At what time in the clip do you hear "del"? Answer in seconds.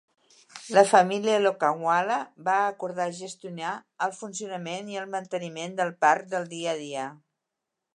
5.83-5.97, 6.37-6.55